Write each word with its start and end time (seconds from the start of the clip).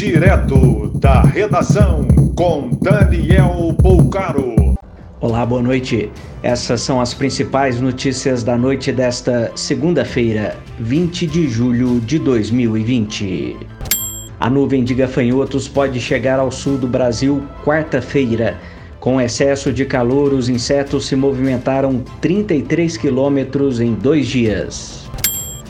Direto 0.00 0.90
da 0.94 1.20
redação 1.20 2.08
com 2.34 2.70
Daniel 2.80 3.76
Poucaro. 3.82 4.74
Olá, 5.20 5.44
boa 5.44 5.60
noite. 5.60 6.10
Essas 6.42 6.80
são 6.80 7.02
as 7.02 7.12
principais 7.12 7.78
notícias 7.82 8.42
da 8.42 8.56
noite 8.56 8.92
desta 8.92 9.52
segunda-feira, 9.54 10.56
20 10.78 11.26
de 11.26 11.46
julho 11.50 12.00
de 12.00 12.18
2020. 12.18 13.58
A 14.40 14.48
nuvem 14.48 14.84
de 14.84 14.94
gafanhotos 14.94 15.68
pode 15.68 16.00
chegar 16.00 16.38
ao 16.38 16.50
sul 16.50 16.78
do 16.78 16.88
Brasil 16.88 17.42
quarta-feira. 17.62 18.56
Com 19.00 19.20
excesso 19.20 19.70
de 19.70 19.84
calor, 19.84 20.32
os 20.32 20.48
insetos 20.48 21.08
se 21.08 21.14
movimentaram 21.14 22.02
33 22.22 22.96
quilômetros 22.96 23.82
em 23.82 23.92
dois 23.92 24.26
dias. 24.26 25.10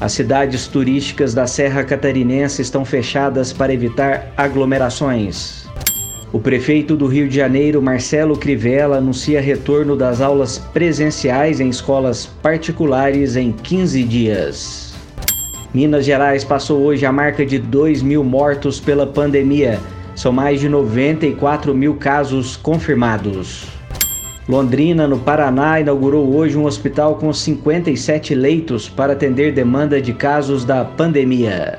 As 0.00 0.12
cidades 0.12 0.66
turísticas 0.66 1.34
da 1.34 1.46
Serra 1.46 1.84
Catarinense 1.84 2.62
estão 2.62 2.86
fechadas 2.86 3.52
para 3.52 3.74
evitar 3.74 4.32
aglomerações. 4.34 5.68
O 6.32 6.38
prefeito 6.38 6.96
do 6.96 7.06
Rio 7.06 7.28
de 7.28 7.36
Janeiro, 7.36 7.82
Marcelo 7.82 8.34
Crivella, 8.34 8.96
anuncia 8.96 9.42
retorno 9.42 9.94
das 9.94 10.22
aulas 10.22 10.56
presenciais 10.56 11.60
em 11.60 11.68
escolas 11.68 12.24
particulares 12.24 13.36
em 13.36 13.52
15 13.52 14.02
dias. 14.04 14.94
Minas 15.74 16.06
Gerais 16.06 16.44
passou 16.44 16.80
hoje 16.80 17.04
a 17.04 17.12
marca 17.12 17.44
de 17.44 17.58
2 17.58 18.00
mil 18.00 18.24
mortos 18.24 18.80
pela 18.80 19.06
pandemia. 19.06 19.78
São 20.16 20.32
mais 20.32 20.60
de 20.60 20.68
94 20.68 21.74
mil 21.74 21.96
casos 21.96 22.56
confirmados. 22.56 23.79
Londrina, 24.50 25.06
no 25.06 25.16
Paraná, 25.16 25.78
inaugurou 25.78 26.34
hoje 26.34 26.58
um 26.58 26.64
hospital 26.64 27.14
com 27.14 27.32
57 27.32 28.34
leitos 28.34 28.88
para 28.88 29.12
atender 29.12 29.52
demanda 29.52 30.02
de 30.02 30.12
casos 30.12 30.64
da 30.64 30.84
pandemia. 30.84 31.78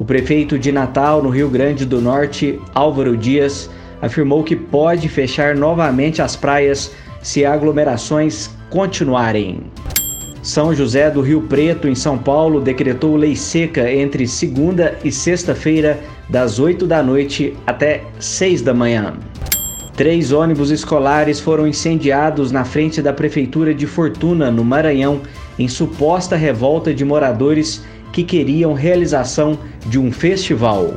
O 0.00 0.04
prefeito 0.04 0.58
de 0.58 0.72
Natal, 0.72 1.22
no 1.22 1.28
Rio 1.28 1.48
Grande 1.48 1.86
do 1.86 2.00
Norte, 2.00 2.58
Álvaro 2.74 3.16
Dias, 3.16 3.70
afirmou 4.00 4.42
que 4.42 4.56
pode 4.56 5.08
fechar 5.08 5.54
novamente 5.54 6.20
as 6.20 6.34
praias 6.34 6.92
se 7.22 7.44
aglomerações 7.44 8.50
continuarem. 8.68 9.60
São 10.42 10.74
José 10.74 11.08
do 11.08 11.20
Rio 11.20 11.42
Preto, 11.42 11.86
em 11.86 11.94
São 11.94 12.18
Paulo, 12.18 12.60
decretou 12.60 13.14
lei 13.14 13.36
seca 13.36 13.92
entre 13.92 14.26
segunda 14.26 14.98
e 15.04 15.12
sexta-feira, 15.12 16.00
das 16.28 16.58
8 16.58 16.84
da 16.84 17.00
noite 17.00 17.56
até 17.64 18.02
6 18.18 18.60
da 18.62 18.74
manhã. 18.74 19.14
Três 19.96 20.32
ônibus 20.32 20.70
escolares 20.70 21.38
foram 21.38 21.66
incendiados 21.66 22.50
na 22.50 22.64
frente 22.64 23.02
da 23.02 23.12
Prefeitura 23.12 23.74
de 23.74 23.86
Fortuna, 23.86 24.50
no 24.50 24.64
Maranhão, 24.64 25.20
em 25.58 25.68
suposta 25.68 26.34
revolta 26.34 26.94
de 26.94 27.04
moradores 27.04 27.84
que 28.10 28.24
queriam 28.24 28.72
realização 28.72 29.58
de 29.86 29.98
um 29.98 30.10
festival. 30.10 30.94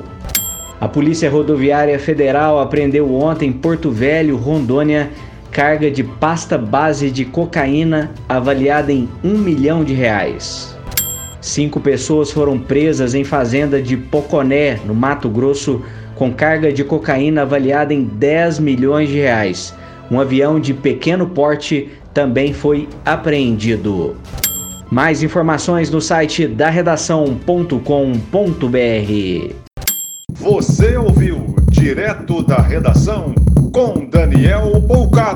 A 0.79 0.87
Polícia 0.87 1.29
Rodoviária 1.29 1.97
Federal 1.99 2.59
apreendeu 2.59 3.13
ontem 3.13 3.49
em 3.49 3.53
Porto 3.53 3.91
Velho, 3.91 4.37
Rondônia, 4.37 5.09
carga 5.51 5.89
de 5.89 6.03
pasta 6.03 6.57
base 6.57 7.09
de 7.09 7.25
cocaína 7.25 8.11
avaliada 8.27 8.91
em 8.91 9.09
um 9.23 9.37
milhão 9.37 9.83
de 9.83 9.93
reais. 9.93 10.74
Cinco 11.45 11.79
pessoas 11.79 12.31
foram 12.31 12.57
presas 12.57 13.13
em 13.13 13.23
fazenda 13.23 13.79
de 13.79 13.95
Poconé, 13.95 14.79
no 14.83 14.95
Mato 14.95 15.29
Grosso, 15.29 15.79
com 16.15 16.33
carga 16.33 16.73
de 16.73 16.83
cocaína 16.83 17.43
avaliada 17.43 17.93
em 17.93 18.03
10 18.03 18.57
milhões 18.57 19.09
de 19.09 19.19
reais. 19.19 19.71
Um 20.09 20.19
avião 20.19 20.59
de 20.59 20.73
pequeno 20.73 21.27
porte 21.27 21.91
também 22.15 22.51
foi 22.51 22.89
apreendido. 23.05 24.15
Mais 24.89 25.21
informações 25.21 25.91
no 25.91 26.01
site 26.01 26.47
da 26.47 26.71
redação.com.br. 26.71 29.53
Você 30.31 30.97
ouviu 30.97 31.55
direto 31.69 32.41
da 32.41 32.59
redação 32.59 33.35
com 33.71 34.07
Daniel 34.09 34.81
Bolcaro. 34.81 35.34